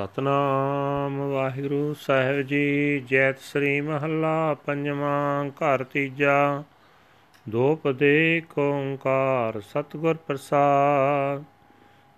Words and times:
ਸਤਨਾਮ 0.00 1.18
ਵਾਹਿਗੁਰੂ 1.32 1.94
ਸਾਹਿਬ 1.94 2.40
ਜੀ, 2.40 3.00
ਜੈਤ 3.00 3.38
ਸ੍ਰੀ 3.38 3.80
ਮਹੱਲਾ 3.80 4.56
ਪੰਜਵਾਂ 4.66 5.44
ਘਰ 5.44 5.84
ਤੀਜਾ। 5.84 6.64
ਦੋ 7.48 7.76
ਪਦੇ 7.76 8.42
ਓੰਕਾਰ 8.58 9.60
ਸਤਗੁਰ 9.60 10.14
ਪ੍ਰਸਾਦ। 10.14 11.44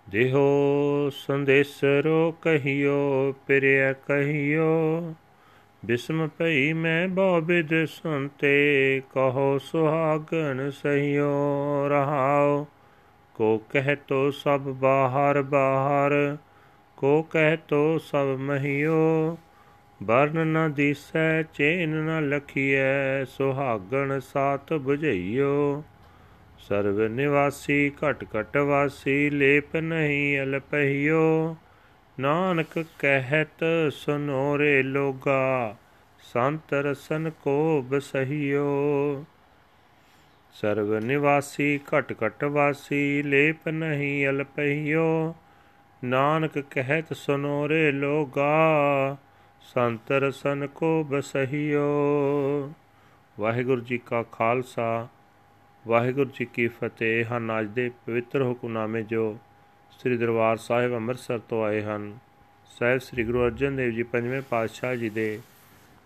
ਦੇਹੋ 0.09 1.09
ਸੰਦੇਸਰੋ 1.13 2.31
ਕਹੀਓ, 2.41 3.33
ਪਿਰਿਆ 3.47 3.93
ਕਹੀਓ। 3.93 5.13
ਬਿਸਮ 5.85 6.29
ਭਈ 6.37 6.73
ਮੈਂ 6.73 7.07
ਬਹੁ 7.07 7.41
ਬਿਦ 7.41 7.85
ਸੁਨਤੇ, 7.85 9.01
ਕਹੋ 9.13 9.57
ਸੁਹਾਗਣ 9.57 10.69
ਸਹੀਓ 10.69 11.33
ਰਹਾਓ। 11.89 12.67
ਕੋ 13.33 13.57
ਕਹਿ 13.57 13.95
ਤੋ 14.07 14.31
ਸਭ 14.31 14.59
ਬਾਹਰ 14.59 15.41
ਬਾਹਰ 15.41 16.37
ਕੋ 16.97 17.21
ਕਹਿ 17.21 17.57
ਤੋ 17.57 17.97
ਸਭ 17.97 18.27
ਮਹਿਓ 18.39 19.37
ਬਰਨ 20.03 20.47
ਨ 20.47 20.73
ਦੀਸੈ, 20.73 21.43
ਚੇਨ 21.43 21.89
ਨ 21.89 22.29
ਲਖੀਐ, 22.29 23.23
ਸੁਹਾਗਣ 23.25 24.19
ਸਾਤ 24.19 24.73
부ਝਈਓ 24.73 25.83
ਸਰਵ 26.59 27.01
ਨਿਵਾਸੀ, 27.07 27.91
ਘਟ 28.01 28.23
ਘਟ 28.23 28.57
ਵਾਸੀ, 28.57 29.29
ਲੇਪ 29.29 29.75
ਨਹੀਂ 29.75 30.41
ਅਲਪਹਿਓ। 30.41 31.55
ਨਾਨਕ 32.19 32.85
ਕਹਿਤ 32.99 33.63
ਸੁਨੋਰੇ 33.91 34.83
ਲੋਗਾ, 34.83 35.75
ਸੰਤ 36.33 36.73
ਰਸਨ 36.73 37.29
ਕੋ 37.29 37.81
ਬਸਹਿਓ 37.81 39.25
ਸਰਵ 40.53 40.97
ਨਿਵਾਸੀ, 40.99 41.79
ਘਟ 41.89 42.13
ਘਟ 42.25 42.43
ਵਾਸੀ, 42.43 43.21
ਲੇਪ 43.21 43.67
ਨਹੀਂ 43.69 44.27
ਅਲਪਹਿਓ। 44.27 45.35
ਨਾਨਕ 46.03 46.59
ਕਹਿਤ 46.59 47.13
ਸੁਨੋ 47.13 47.69
ਰੇ 47.69 47.91
ਲੋਗਾ 47.91 49.17
ਸੰਤ 49.61 50.11
ਰਸਨ 50.11 50.67
ਕੋ 50.67 51.03
ਬਸਹਿਓ। 51.03 51.83
ਵਾਹਿਗੁਰੂ 53.39 53.81
ਜੀ 53.81 53.97
ਕਾ 53.97 54.23
ਖਾਲਸਾ, 54.23 55.07
ਵਾਹਿਗੁਰੂ 55.87 56.29
ਜੀ 56.29 56.45
ਕੀ 56.45 56.67
ਫਤਿਹ। 56.67 57.25
ਹਨ 57.31 57.59
ਅੱਜ 57.59 57.67
ਦੇ 57.67 57.91
ਪਵਿੱਤਰ 58.05 58.41
ਹੁਕਮਨਾਮੇ 58.41 59.03
ਜੋ 59.03 59.37
ਸ੍ਰੀ 59.91 60.17
ਦਰਬਾਰ 60.17 60.57
ਸਾਹਿਬ 60.57 60.95
ਅੰਮ੍ਰਿਤਸਰ 60.95 61.39
ਤੋਂ 61.39 61.63
ਆਏ 61.63 61.81
ਹਨ। 61.81 62.17
ਸਹਿਬ 62.65 62.99
ਸ੍ਰੀ 62.99 63.23
ਗੁਰੂ 63.23 63.45
ਅਰਜਨ 63.45 63.75
ਦੇਵ 63.75 63.91
ਜੀ 63.91 64.03
ਪੰਜਵੇਂ 64.03 64.41
ਪਾਤਸ਼ਾਹ 64.41 64.95
ਜੀ 64.95 65.09
ਦੇ 65.09 65.39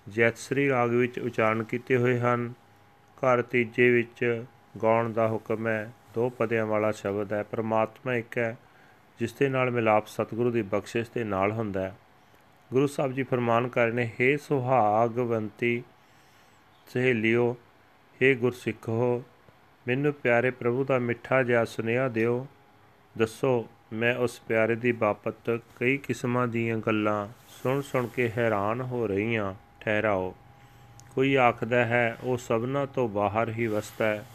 ਜੈਤ 0.09 0.37
ਸ੍ਰੀ 0.37 0.69
ਰਾਗ 0.69 0.89
ਵਿੱਚ 0.89 1.19
ਉਚਾਰਨ 1.19 1.63
ਕੀਤੇ 1.63 1.97
ਹੋਏ 1.97 2.19
ਹਨ। 2.19 2.53
ਘਰ 3.17 3.41
ਤੀਜੇ 3.41 3.89
ਵਿੱਚ 3.91 4.43
ਗਾਉਣ 4.83 5.13
ਦਾ 5.13 5.27
ਹੁਕਮ 5.27 5.67
ਹੈ, 5.67 5.91
ਦੋ 6.13 6.29
ਪਦਿਆਂ 6.29 6.65
ਵਾਲਾ 6.65 6.91
ਸ਼ਬਦ 6.91 7.33
ਹੈ, 7.33 7.43
ਪਰਮਾਤਮਾ 7.43 8.15
ਇੱਕ 8.15 8.37
ਹੈ 8.37 8.57
ਜਿਸ 9.19 9.33
ਦੇ 9.33 9.49
ਨਾਲ 9.49 9.71
ਮਿਲਾਪ 9.71 10.07
ਸਤਿਗੁਰੂ 10.07 10.51
ਦੀ 10.51 10.61
ਬਖਸ਼ਿਸ਼ 10.61 11.09
ਦੇ 11.15 11.23
ਨਾਲ 11.23 11.51
ਹੁੰਦਾ 11.51 11.81
ਹੈ। 11.81 11.95
ਗੁਰੂ 12.73 12.87
ਸਾਹਿਬ 12.87 13.11
ਜੀ 13.11 13.23
ਫਰਮਾਨ 13.23 13.67
ਕਰ 13.67 13.91
ਨੇ, 13.91 14.09
ਹੇ 14.21 14.37
ਸੁਹਾਗਵੰਤੀ 14.37 15.83
ਸਹੇਲਿਓ, 16.93 17.57
ਹੇ 18.21 18.35
ਗੁਰਸਿੱਖੋ, 18.35 19.23
ਮੈਨੂੰ 19.87 20.13
ਪਿਆਰੇ 20.13 20.51
ਪ੍ਰਭੂ 20.51 20.83
ਦਾ 20.83 20.99
ਮਿੱਠਾ 20.99 21.43
ਜਿਹਾ 21.43 21.65
ਸੁਨੇਹਾ 21.65 22.07
ਦਿਓ। 22.07 22.47
ਦੱਸੋ, 23.17 23.67
ਮੈਂ 23.93 24.15
ਉਸ 24.15 24.39
ਪਿਆਰੇ 24.39 24.75
ਦੀ 24.75 24.91
ਬਾਪਤ 24.91 25.61
ਕਈ 25.79 25.97
ਕਿਸਮਾਂ 25.97 26.47
ਦੀਆਂ 26.47 26.77
ਗੱਲਾਂ 26.77 27.27
ਸੁਣ 27.63 27.81
ਸੁਣ 27.81 28.07
ਕੇ 28.07 28.31
ਹੈਰਾਨ 28.37 28.81
ਹੋ 28.81 29.07
ਰਹੀ 29.07 29.37
ਹਾਂ। 29.37 29.55
ਠਹਿਰਾਓ। 29.79 30.35
ਕੋਈ 31.15 31.35
ਆਖਦਾ 31.35 31.85
ਹੈ, 31.85 32.17
ਉਹ 32.23 32.37
ਸਭਨਾ 32.37 32.85
ਤੋਂ 32.85 33.09
ਬਾਹਰ 33.09 33.49
ਹੀ 33.49 33.67
ਵਸਦਾ 33.67 34.05
ਹੈ। 34.05 34.25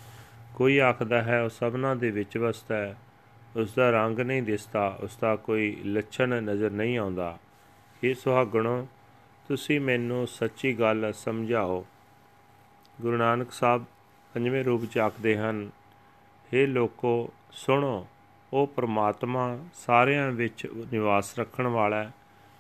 ਕੋਈ 0.54 0.78
ਆਖਦਾ 0.78 1.22
ਹੈ, 1.22 1.42
ਉਹ 1.42 1.48
ਸਭਨਾ 1.48 1.94
ਦੇ 1.94 2.10
ਵਿੱਚ 2.10 2.38
ਵਸਦਾ 2.38 2.76
ਹੈ। 2.76 2.96
ਉਸ 3.56 3.74
ਦਾ 3.74 3.90
ਰੰਗ 3.90 4.20
ਨਹੀਂ 4.20 4.42
ਦਿਸਦਾ 4.42 4.98
ਉਸ 5.00 5.16
ਦਾ 5.16 5.36
ਕੋਈ 5.36 5.76
ਲੱਛਣ 5.84 6.42
ਨਜ਼ਰ 6.42 6.70
ਨਹੀਂ 6.70 6.98
ਆਉਂਦਾ। 6.98 7.38
ਇਹ 8.04 8.14
ਸੁਹਾਗਣੋ, 8.14 8.88
ਤੁਸੀਂ 9.48 9.80
ਮੈਨੂੰ 9.80 10.26
ਸੱਚੀ 10.26 10.80
ਗੱਲ 10.80 11.12
ਸਮਝਾਓ। 11.12 11.86
ਗੁਰੂ 13.00 13.16
ਨਾਨਕ 13.16 13.52
ਸਾਹਿਬ 13.52 13.84
ਪੰਜਵੇਂ 14.34 14.64
ਰੂਪ 14.64 14.84
ਚ 14.84 14.98
ਆਖਦੇ 14.98 15.38
ਹਨ 15.38 15.70
हे 16.54 16.66
ਲੋਕੋ, 16.66 17.32
ਸੁਣੋ, 17.52 18.06
ਉਹ 18.52 18.66
ਪ੍ਰਮਾਤਮਾ 18.66 19.58
ਸਾਰਿਆਂ 19.74 20.32
ਵਿੱਚ 20.32 20.68
ਨਿਵਾਸ 20.92 21.38
ਰੱਖਣ 21.38 21.66
ਵਾਲਾ 21.66 22.04
ਹੈ, 22.04 22.12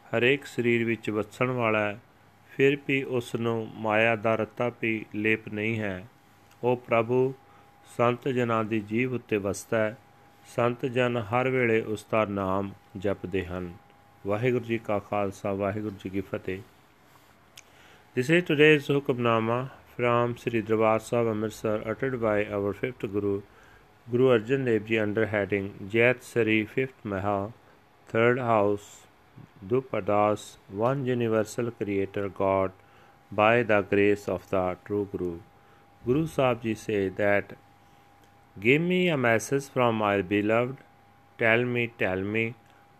ਹਰੇਕ 0.08 0.44
ਸਰੀਰ 0.44 0.84
ਵਿੱਚ 0.84 1.10
ਵਸਣ 1.10 1.50
ਵਾਲਾ 1.50 1.78
ਹੈ, 1.78 2.00
ਫਿਰ 2.50 2.78
ਵੀ 2.88 3.02
ਉਸ 3.02 3.34
ਨੂੰ 3.34 3.68
ਮਾਇਆ 3.74 4.16
ਦਾ 4.16 4.34
ਰਤਾ 4.34 4.72
ਵੀ 4.82 5.06
ਲੇਪ 5.14 5.48
ਨਹੀਂ 5.48 5.80
ਹੈ। 5.80 6.06
ਉਹ 6.62 6.76
ਪ੍ਰਭੂ, 6.76 7.34
ਸੰਤ 7.96 8.28
ਜਨਾਂ 8.28 8.64
ਦੀ 8.64 8.80
ਜੀਵ 8.80 9.14
ਉੱਤੇ 9.14 9.36
ਵਸਦਾ 9.36 9.78
ਹੈ 9.78 9.96
ਸੰਤ 10.46 10.84
ਜਨ 10.86 11.16
ਹਰ 11.32 11.48
ਵੇਲੇ 11.50 11.80
ਉਸ 11.92 12.04
ਦਾ 12.10 12.24
ਨਾਮ 12.24 12.70
ਜਪਦੇ 12.96 13.44
ਹਨ 13.46 13.72
ਵਾਹਿਗੁਰੂ 14.26 14.64
ਜੀ 14.64 14.78
ਕਾ 14.78 14.98
ਖਾਲਸਾ 14.98 15.52
ਵਾਹਿਗੁਰੂ 15.52 15.94
ਜੀ 16.04 16.10
ਕੀ 16.10 16.20
ਫਤਿਹ 16.20 16.60
This 18.16 18.28
is 18.28 18.42
today's 18.44 18.88
Hukamnama 18.88 19.70
from 19.92 20.32
Sri 20.36 20.60
Darbar 20.60 21.00
Sahib 21.00 21.28
Amritsar 21.28 21.76
uttered 21.92 22.20
by 22.20 22.44
our 22.56 22.74
fifth 22.74 23.06
Guru, 23.14 23.40
Guru 24.06 24.26
Arjan 24.34 24.66
Dev 24.66 24.84
Ji 24.84 24.98
under 24.98 25.24
heading 25.28 25.70
Jait 25.94 26.22
Sari 26.22 26.66
fifth 26.66 27.06
Maha, 27.06 27.54
third 28.08 28.38
house, 28.38 29.06
Dupadas, 29.66 30.56
one 30.68 31.06
universal 31.06 31.70
creator 31.70 32.28
God 32.28 32.72
by 33.32 33.62
the 33.62 33.80
grace 33.80 34.28
of 34.28 34.46
the 34.50 34.76
true 34.84 35.08
Guru. 35.10 35.38
Guru 36.04 36.26
Sahib 36.26 36.62
Ji 36.62 36.74
say 36.74 37.08
that 37.08 37.56
Give 38.60 38.82
me 38.82 39.08
a 39.08 39.16
message 39.16 39.64
from 39.70 39.96
my 39.96 40.20
beloved. 40.20 40.76
Tell 41.38 41.64
me, 41.64 41.90
tell 41.98 42.20
me. 42.20 42.54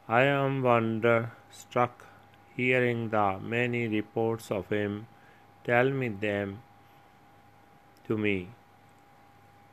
I 0.08 0.22
am 0.22 0.62
wonder-struck, 0.62 2.06
hearing 2.56 3.10
the 3.10 3.38
many 3.38 3.86
reports 3.86 4.50
of 4.50 4.70
him. 4.70 5.06
Tell 5.64 5.90
me 5.90 6.08
them 6.08 6.62
to 8.06 8.16
me. 8.16 8.48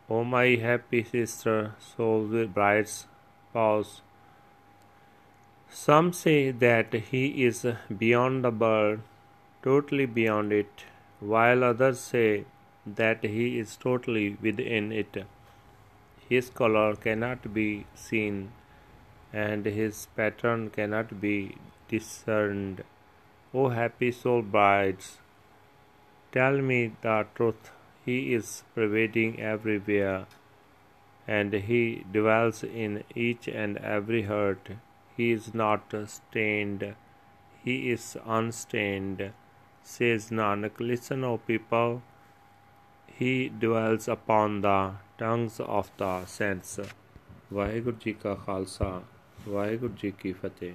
O 0.10 0.26
my 0.26 0.48
happy 0.48 1.04
sister, 1.06 1.76
soul 1.80 2.26
with 2.26 2.54
bride's 2.54 3.08
spouse. 3.50 4.02
Some 5.70 6.12
say 6.12 6.52
that 6.52 6.94
he 6.94 7.46
is 7.46 7.66
beyond 7.98 8.44
the 8.44 8.52
bird, 8.52 9.02
totally 9.64 10.06
beyond 10.06 10.52
it, 10.52 10.84
while 11.22 11.64
others 11.64 12.00
say 12.00 12.46
that 12.86 13.24
he 13.24 13.58
is 13.60 13.78
totally 13.78 14.38
within 14.42 14.92
it. 14.92 15.26
His 16.30 16.50
color 16.50 16.96
cannot 16.96 17.54
be 17.54 17.86
seen, 17.96 18.52
and 19.34 19.66
his 19.66 20.08
pattern 20.16 20.70
cannot 20.70 21.20
be 21.20 21.56
discerned. 21.88 22.84
O 23.54 23.70
happy 23.70 24.12
soul 24.12 24.44
brides, 24.44 25.18
tell 26.32 26.62
me 26.62 26.92
the 27.02 27.26
truth. 27.36 27.72
He 28.06 28.34
is 28.34 28.64
pervading 28.76 29.40
everywhere, 29.40 30.28
and 31.28 31.54
he 31.54 32.06
dwells 32.12 32.64
in 32.64 33.04
each 33.16 33.48
and 33.48 33.78
every 33.78 34.24
heart. 34.24 34.70
He 35.18 35.32
is 35.32 35.54
not 35.54 35.94
stained, 36.06 36.96
he 37.64 37.92
is 37.92 38.18
unstained. 38.26 39.32
Says 39.82 40.30
Nanak, 40.30 40.80
listen, 40.80 41.24
O 41.24 41.38
people, 41.38 42.02
he 43.19 43.49
dwells 43.61 44.09
upon 44.09 44.61
the 44.61 44.79
tongues 45.19 45.61
of 45.61 45.91
the 45.99 46.25
sense 46.29 46.81
Waheguru 47.53 47.97
ji 48.01 48.13
ਕਾ 48.13 48.35
ਖਾਲਸਾ 48.35 49.03
ਵਾਹਿਗੁਰੂ 49.49 49.95
ਜੀ 50.03 50.11
ਕੀ 50.11 50.33
ਫਤਿਹ 50.33 50.73